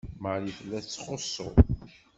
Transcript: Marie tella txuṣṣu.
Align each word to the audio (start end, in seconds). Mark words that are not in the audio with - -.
Marie 0.21 0.55
tella 0.57 0.79
txuṣṣu. 0.87 1.49